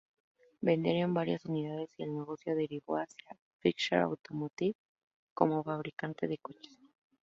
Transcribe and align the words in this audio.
Vendieron 0.63 1.13
varias 1.13 1.45
unidades 1.45 1.91
y 1.95 2.01
el 2.05 2.15
negocio 2.15 2.55
derivó 2.55 2.97
hacia 2.97 3.37
Fisker 3.59 3.99
Automotive, 3.99 4.73
como 5.35 5.63
fabricante 5.63 6.25
de 6.27 6.39
coches. 6.39 6.79